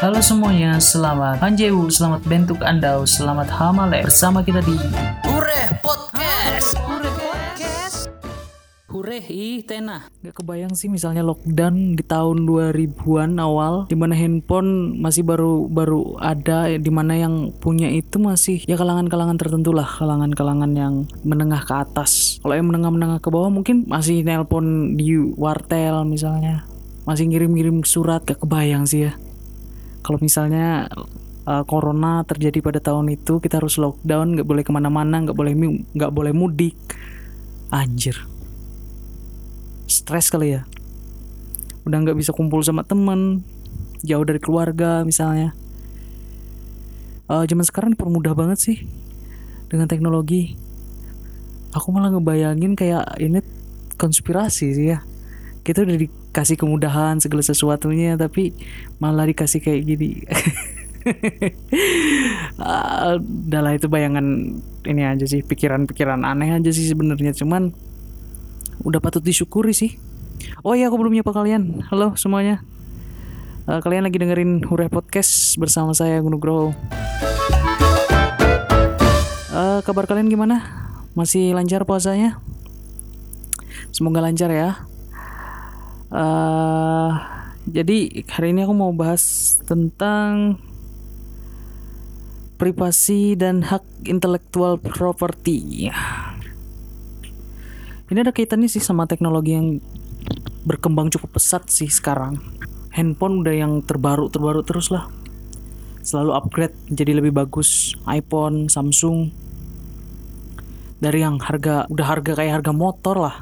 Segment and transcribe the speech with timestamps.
[0.00, 4.72] Halo semuanya, selamat Panjewu, selamat bentuk Anda, selamat Hamale bersama kita di
[5.28, 6.80] Hure Podcast.
[6.88, 8.08] Hure Podcast.
[8.88, 10.08] Hure ih tenah.
[10.24, 16.16] Gak kebayang sih misalnya lockdown di tahun 2000-an awal di mana handphone masih baru baru
[16.16, 21.76] ada di mana yang punya itu masih ya kalangan-kalangan tertentu lah kalangan-kalangan yang menengah ke
[21.76, 26.64] atas kalau yang menengah-menengah ke bawah mungkin masih nelpon di wartel misalnya
[27.04, 29.12] masih ngirim-ngirim surat gak kebayang sih ya
[30.00, 30.88] kalau misalnya
[31.44, 35.52] uh, corona terjadi pada tahun itu kita harus lockdown nggak boleh ke mana-mana nggak boleh
[35.96, 36.76] nggak boleh mudik.
[37.70, 38.18] Anjir.
[39.86, 40.66] Stres kali ya.
[41.86, 43.46] Udah nggak bisa kumpul sama temen
[44.02, 45.54] jauh dari keluarga misalnya.
[47.30, 48.78] Uh, zaman sekarang dipermudah banget sih
[49.70, 50.58] dengan teknologi.
[51.70, 53.38] Aku malah ngebayangin kayak ini
[53.94, 55.06] konspirasi sih ya.
[55.62, 55.94] Kita udah
[56.30, 58.54] dikasih kemudahan segala sesuatunya tapi
[59.02, 60.10] malah dikasih kayak gini.
[62.60, 63.16] Uh,
[63.48, 64.52] udah lah itu bayangan
[64.84, 67.32] ini aja sih pikiran-pikiran aneh aja sih sebenarnya.
[67.32, 67.72] Cuman
[68.84, 69.96] udah patut disyukuri sih.
[70.60, 71.88] Oh iya aku belum nyapa kalian.
[71.88, 72.60] Halo semuanya.
[73.64, 76.76] Uh, kalian lagi dengerin Hureh Podcast bersama saya Nugroho
[79.56, 80.62] uh, kabar kalian gimana?
[81.16, 82.38] Masih lancar puasanya?
[83.90, 84.89] Semoga lancar ya
[86.10, 87.10] uh,
[87.70, 90.58] jadi hari ini aku mau bahas tentang
[92.60, 95.88] privasi dan hak intelektual properti.
[98.10, 99.80] Ini ada kaitannya sih sama teknologi yang
[100.68, 102.36] berkembang cukup pesat sih sekarang.
[102.92, 105.08] Handphone udah yang terbaru terbaru terus lah.
[106.04, 107.96] Selalu upgrade jadi lebih bagus.
[108.04, 109.32] iPhone Samsung.
[111.00, 113.36] Dari yang harga udah harga kayak harga motor lah.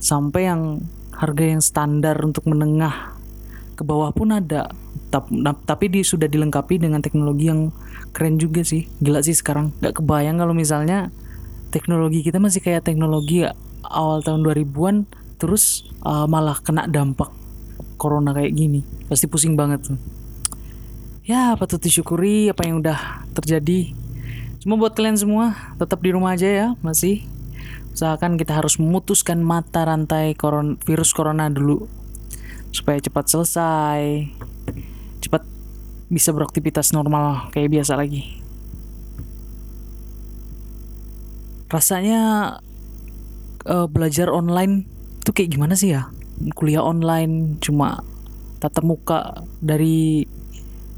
[0.00, 0.80] Sampai yang
[1.16, 3.16] harga yang standar untuk menengah
[3.76, 4.72] ke bawah pun ada.
[5.64, 7.72] Tapi di sudah dilengkapi dengan teknologi yang
[8.12, 8.88] keren juga sih.
[9.00, 9.72] Gila sih sekarang.
[9.80, 11.08] Gak kebayang kalau misalnya
[11.72, 13.44] teknologi kita masih kayak teknologi
[13.84, 14.96] awal tahun 2000-an
[15.36, 17.32] terus uh, malah kena dampak
[18.00, 18.80] corona kayak gini.
[19.08, 19.98] Pasti pusing banget tuh.
[21.26, 23.92] Ya patut disyukuri apa yang udah terjadi.
[24.60, 27.24] Cuma buat kalian semua tetap di rumah aja ya masih
[27.96, 31.88] usahakan kita harus memutuskan mata rantai koron virus corona dulu
[32.68, 34.28] supaya cepat selesai
[35.24, 35.40] cepat
[36.12, 38.44] bisa beraktivitas normal kayak biasa lagi.
[41.72, 42.20] Rasanya
[43.64, 44.84] uh, belajar online
[45.24, 46.12] itu kayak gimana sih ya?
[46.52, 48.04] Kuliah online cuma
[48.60, 50.28] tatap muka dari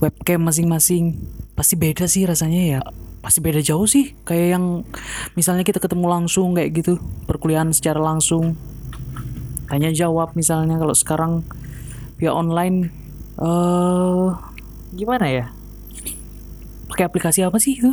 [0.03, 1.15] webcam masing-masing
[1.55, 2.81] pasti beda sih rasanya ya
[3.19, 4.15] pasti beda jauh sih.
[4.23, 4.65] Kayak yang
[5.35, 8.55] misalnya kita ketemu langsung kayak gitu perkuliahan secara langsung.
[9.69, 11.33] Tanya jawab misalnya kalau sekarang
[12.17, 12.89] via online
[13.37, 14.33] uh,
[14.97, 15.47] gimana ya?
[16.89, 17.93] Pakai aplikasi apa sih itu?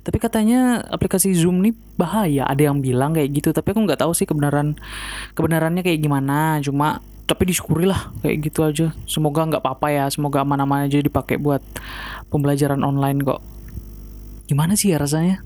[0.00, 2.48] Tapi katanya aplikasi Zoom nih bahaya.
[2.48, 4.74] Ada yang bilang kayak gitu tapi aku nggak tahu sih kebenaran
[5.38, 6.58] kebenarannya kayak gimana.
[6.64, 8.86] Cuma tapi disyukuri lah kayak gitu aja.
[9.06, 10.04] Semoga nggak apa-apa ya.
[10.10, 11.62] Semoga aman-aman aja dipakai buat
[12.32, 13.53] pembelajaran online kok
[14.44, 15.40] gimana sih ya rasanya?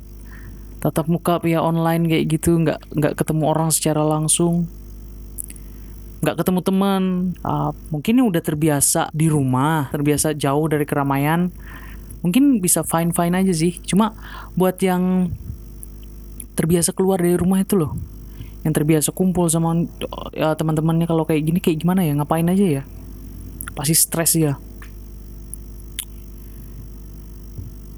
[0.79, 4.71] Tatap muka via online kayak gitu nggak nggak ketemu orang secara langsung.
[6.23, 7.03] Nggak ketemu teman.
[7.43, 11.51] Uh, mungkin ini udah terbiasa di rumah terbiasa jauh dari keramaian
[12.19, 13.79] mungkin bisa fine fine aja sih.
[13.83, 14.15] Cuma
[14.59, 15.35] buat yang
[16.59, 17.95] terbiasa keluar dari rumah itu loh
[18.67, 19.87] yang terbiasa kumpul sama
[20.35, 22.19] ya, teman-temannya kalau kayak gini kayak gimana ya?
[22.19, 22.83] Ngapain aja ya?
[23.79, 24.59] Pasti stres ya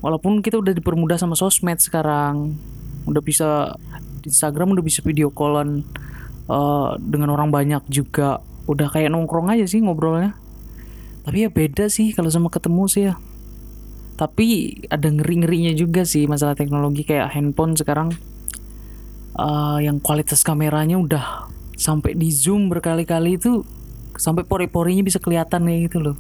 [0.00, 2.56] walaupun kita udah dipermudah sama sosmed sekarang
[3.08, 3.76] udah bisa
[4.24, 5.84] Instagram udah bisa video callan
[6.50, 8.44] uh, dengan orang banyak juga.
[8.68, 10.36] Udah kayak nongkrong aja sih ngobrolnya.
[11.24, 13.14] Tapi ya beda sih kalau sama ketemu sih ya.
[14.20, 18.12] Tapi ada ngeri-ngerinya juga sih masalah teknologi kayak handphone sekarang.
[19.30, 23.64] Uh, yang kualitas kameranya udah sampai di zoom berkali-kali itu
[24.18, 26.16] sampai pori-porinya bisa kelihatan kayak gitu loh.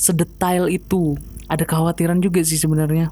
[0.00, 1.20] Sedetail itu
[1.50, 3.10] ada kekhawatiran juga sih sebenarnya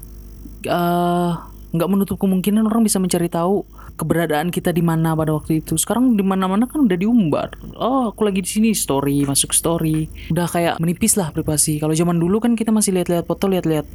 [0.67, 1.31] uh,
[1.69, 3.61] nggak menutup kemungkinan orang bisa mencari tahu
[3.93, 5.77] keberadaan kita di mana pada waktu itu.
[5.77, 7.53] Sekarang di mana-mana kan udah diumbar.
[7.77, 10.09] Oh, aku lagi di sini story, masuk story.
[10.33, 11.77] Udah kayak menipis lah privasi.
[11.77, 13.85] Kalau zaman dulu kan kita masih lihat-lihat foto, lihat-lihat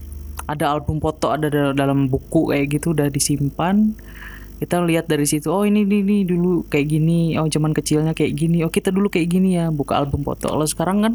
[0.44, 3.96] ada album foto ada dalam buku kayak gitu udah disimpan.
[4.54, 8.62] Kita lihat dari situ, oh ini ini, dulu kayak gini, oh zaman kecilnya kayak gini,
[8.62, 10.46] oh kita dulu kayak gini ya, buka album foto.
[10.46, 11.12] Kalau sekarang kan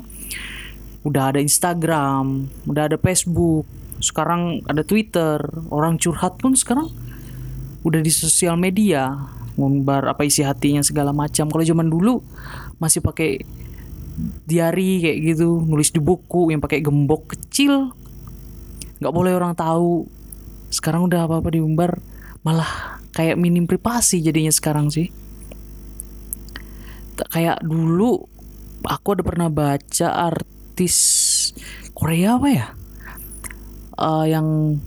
[1.03, 3.65] udah ada Instagram, udah ada Facebook,
[3.99, 5.39] sekarang ada Twitter.
[5.71, 6.91] Orang curhat pun sekarang
[7.83, 9.15] udah di sosial media
[9.59, 11.51] ngumbar apa isi hatinya segala macam.
[11.51, 12.23] Kalau zaman dulu
[12.79, 13.43] masih pakai
[14.47, 17.91] diary kayak gitu nulis di buku yang pakai gembok kecil.
[18.99, 20.07] Nggak boleh orang tahu.
[20.71, 21.99] Sekarang udah apa apa diumbar
[22.43, 25.11] malah kayak minim privasi jadinya sekarang sih.
[27.19, 28.23] Kayak dulu
[28.87, 30.07] aku ada pernah baca
[30.79, 30.95] artis
[31.91, 32.67] Korea apa ya?
[33.99, 34.79] Eh, yang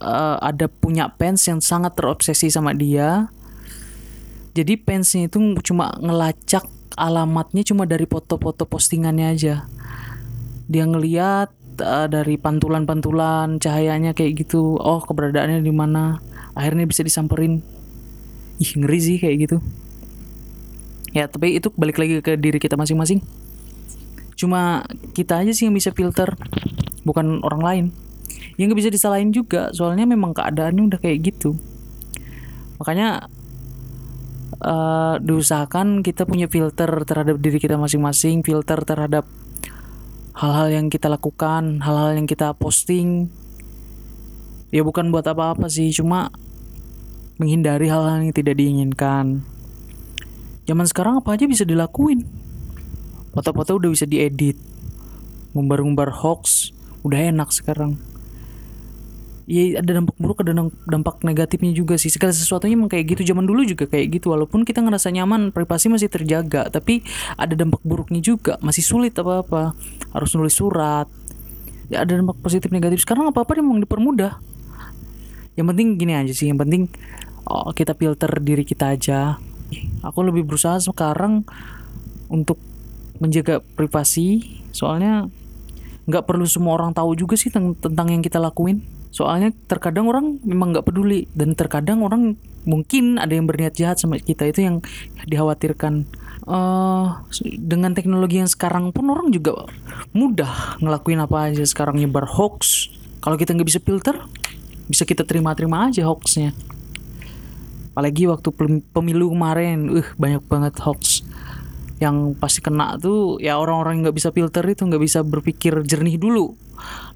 [0.00, 3.28] eh, ada punya fans yang sangat terobsesi sama dia.
[4.56, 6.64] Jadi fansnya itu cuma ngelacak
[6.96, 9.68] alamatnya cuma dari foto-foto postingannya aja.
[10.64, 14.80] Dia ngeliat eh, dari pantulan-pantulan cahayanya kayak gitu.
[14.80, 16.24] Oh keberadaannya di mana?
[16.56, 17.60] Akhirnya bisa disamperin.
[18.56, 19.56] Ih ngeri sih kayak gitu.
[21.12, 23.20] Ya tapi itu balik lagi ke diri kita masing-masing
[24.40, 26.32] cuma kita aja sih yang bisa filter
[27.04, 27.84] bukan orang lain.
[28.56, 31.60] Yang nggak bisa disalahin juga soalnya memang keadaannya udah kayak gitu.
[32.80, 33.28] Makanya
[34.64, 39.28] eh, diusahakan kita punya filter terhadap diri kita masing-masing filter terhadap
[40.40, 43.28] hal-hal yang kita lakukan hal-hal yang kita posting.
[44.72, 46.32] Ya bukan buat apa-apa sih cuma
[47.36, 49.44] menghindari hal-hal yang tidak diinginkan.
[50.64, 52.39] Zaman sekarang apa aja bisa dilakuin
[53.34, 54.58] foto-foto udah bisa diedit.
[55.54, 56.70] Ngumbar-ngumbar hoax
[57.02, 57.98] udah enak sekarang.
[59.50, 62.06] Ya ada dampak buruk ada damp- dampak negatifnya juga sih.
[62.06, 63.34] Segala sesuatunya emang kayak gitu.
[63.34, 64.30] Zaman dulu juga kayak gitu.
[64.30, 66.70] Walaupun kita ngerasa nyaman privasi masih terjaga.
[66.70, 67.02] Tapi
[67.34, 68.62] ada dampak buruknya juga.
[68.62, 69.74] Masih sulit apa apa
[70.14, 71.10] harus nulis surat.
[71.90, 73.02] Ya ada dampak positif negatif.
[73.02, 74.38] Sekarang apa apa emang dipermudah.
[75.58, 76.46] Yang penting gini aja sih.
[76.46, 76.82] Yang penting
[77.50, 79.42] oh, kita filter diri kita aja.
[80.06, 81.42] Aku lebih berusaha sekarang
[82.30, 82.69] untuk
[83.20, 84.58] menjaga privasi.
[84.72, 85.28] Soalnya
[86.08, 88.82] nggak perlu semua orang tahu juga sih tentang yang kita lakuin.
[89.14, 92.34] Soalnya terkadang orang memang nggak peduli dan terkadang orang
[92.64, 94.48] mungkin ada yang berniat jahat sama kita.
[94.48, 94.76] Itu yang
[95.28, 96.08] dikhawatirkan.
[96.50, 97.06] Eh
[97.60, 99.68] dengan teknologi yang sekarang pun orang juga
[100.16, 101.62] mudah ngelakuin apa aja.
[101.62, 102.90] Sekarang nyebar hoax.
[103.20, 104.16] Kalau kita nggak bisa filter
[104.90, 106.50] bisa kita terima-terima aja hoaxnya.
[107.90, 108.48] Apalagi waktu
[108.94, 111.09] pemilu kemarin uh banyak banget hoax
[112.00, 116.16] yang pasti kena tuh ya orang-orang yang nggak bisa filter itu nggak bisa berpikir jernih
[116.16, 116.56] dulu.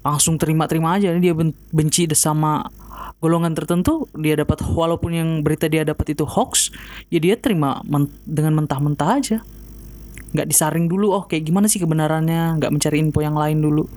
[0.05, 2.69] Langsung terima-terima aja dia ben- benci sama
[3.17, 6.69] golongan tertentu dia dapat walaupun yang berita dia dapat itu hoax
[7.09, 9.37] ya dia terima men- dengan mentah-mentah aja.
[10.37, 13.89] Nggak disaring dulu oh kayak gimana sih kebenarannya nggak mencari info yang lain dulu.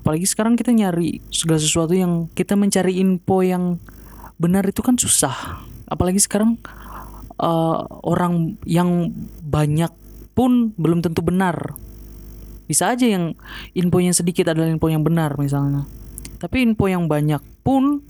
[0.00, 3.82] Apalagi sekarang kita nyari segala sesuatu yang kita mencari info yang
[4.38, 5.66] benar itu kan susah.
[5.90, 6.54] Apalagi sekarang
[7.40, 9.10] eh, orang yang
[9.40, 9.90] banyak
[10.36, 11.74] pun belum tentu benar.
[12.70, 13.34] Bisa aja yang
[13.74, 15.88] infonya sedikit adalah info yang benar misalnya.
[16.38, 18.00] Tapi info yang banyak pun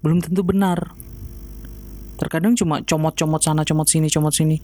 [0.00, 0.96] belum tentu benar.
[2.16, 4.56] Terkadang cuma comot-comot sana comot sini comot sini.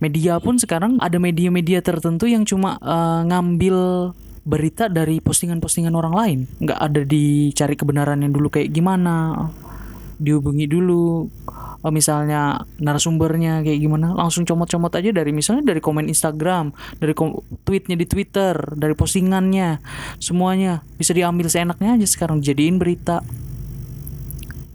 [0.00, 4.10] Media pun sekarang ada media-media tertentu yang cuma eh, ngambil
[4.42, 6.38] berita dari postingan-postingan orang lain.
[6.58, 9.46] Nggak ada dicari kebenarannya dulu kayak gimana
[10.22, 11.26] dihubungi dulu
[11.90, 16.70] misalnya narasumbernya kayak gimana langsung comot-comot aja dari misalnya dari komen Instagram
[17.00, 19.82] dari kom- tweetnya di Twitter dari postingannya.
[20.22, 23.24] Semuanya bisa diambil seenaknya aja sekarang jadiin berita.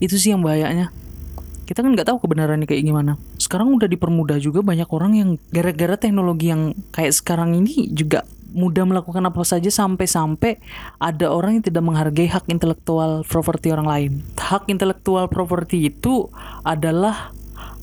[0.03, 0.91] Itu sih yang bahayanya.
[1.67, 3.19] Kita kan nggak tahu kebenarannya kayak gimana.
[3.35, 8.23] Sekarang udah dipermudah juga banyak orang yang gara-gara teknologi yang kayak sekarang ini juga
[8.53, 10.59] mudah melakukan apa saja sampai-sampai
[10.99, 14.11] ada orang yang tidak menghargai hak intelektual properti orang lain.
[14.39, 16.31] Hak intelektual properti itu
[16.63, 17.35] adalah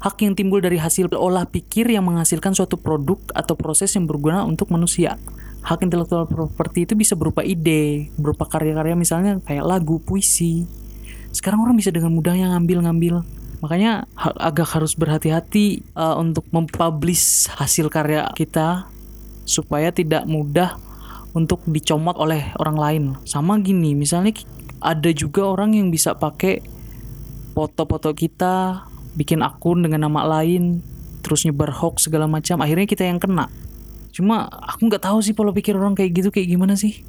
[0.04, 4.44] hak yang timbul dari hasil olah pikir yang menghasilkan suatu produk atau proses yang berguna
[4.44, 5.16] untuk manusia.
[5.64, 10.68] Hak intelektual properti itu bisa berupa ide, berupa karya-karya misalnya kayak lagu, puisi.
[11.32, 13.24] Sekarang orang bisa dengan mudahnya ngambil-ngambil.
[13.64, 18.92] Makanya agak harus berhati-hati uh, untuk mempublish hasil karya kita
[19.44, 20.76] supaya tidak mudah
[21.36, 23.04] untuk dicomot oleh orang lain.
[23.28, 24.40] Sama gini, misalnya
[24.80, 26.62] ada juga orang yang bisa pakai
[27.52, 30.82] foto-foto kita, bikin akun dengan nama lain,
[31.22, 33.50] terus nyebar hoax segala macam, akhirnya kita yang kena.
[34.14, 37.02] Cuma aku nggak tahu sih pola pikir orang kayak gitu kayak gimana sih.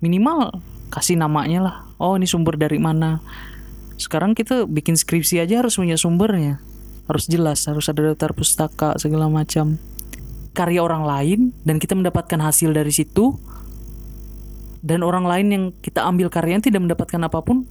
[0.00, 0.56] Minimal
[0.88, 1.76] kasih namanya lah.
[2.00, 3.20] Oh ini sumber dari mana.
[4.00, 6.60] Sekarang kita bikin skripsi aja harus punya sumbernya.
[7.08, 9.76] Harus jelas, harus ada daftar pustaka segala macam
[10.56, 13.36] karya orang lain dan kita mendapatkan hasil dari situ
[14.80, 17.68] dan orang lain yang kita ambil karyanya tidak mendapatkan apa pun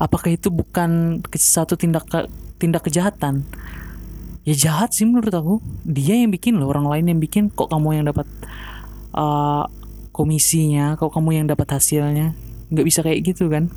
[0.00, 3.44] apakah itu bukan satu tindak ke- tindak kejahatan?
[4.48, 5.60] Ya jahat sih menurut aku.
[5.84, 7.52] Dia yang bikin loh orang lain yang bikin.
[7.52, 8.24] Kok kamu yang dapat
[9.12, 9.68] uh,
[10.16, 10.96] komisinya?
[10.96, 12.32] Kok kamu yang dapat hasilnya?
[12.72, 13.68] Nggak bisa kayak gitu kan?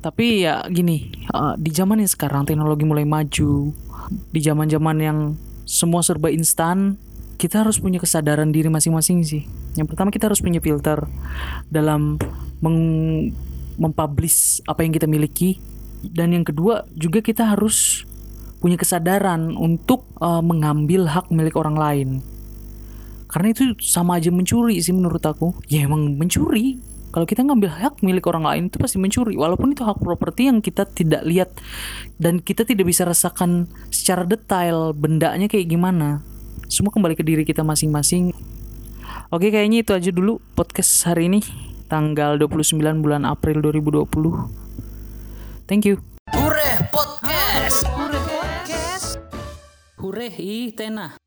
[0.00, 3.74] Tapi ya gini uh, di zaman yang sekarang teknologi mulai maju
[4.10, 5.18] di zaman-zaman yang
[5.64, 6.98] semua serba instan,
[7.38, 9.46] kita harus punya kesadaran diri masing-masing sih.
[9.78, 11.06] Yang pertama kita harus punya filter
[11.70, 12.18] dalam
[12.60, 13.32] meng-
[13.80, 15.56] mempublish apa yang kita miliki
[16.04, 18.04] dan yang kedua juga kita harus
[18.60, 22.08] punya kesadaran untuk uh, mengambil hak milik orang lain.
[23.30, 25.56] Karena itu sama aja mencuri sih menurut aku.
[25.70, 26.82] Ya emang mencuri.
[27.10, 29.34] Kalau kita ngambil hak milik orang lain itu pasti mencuri.
[29.34, 31.50] Walaupun itu hak properti yang kita tidak lihat
[32.22, 36.22] dan kita tidak bisa rasakan secara detail bendanya kayak gimana.
[36.70, 38.30] Semua kembali ke diri kita masing-masing.
[39.34, 41.42] Oke, kayaknya itu aja dulu podcast hari ini.
[41.90, 45.66] Tanggal 29 bulan April 2020.
[45.66, 45.98] Thank you.
[46.30, 47.90] Hure Podcast.
[47.90, 49.18] Hure Podcast.
[49.98, 51.18] Hure ih tenah.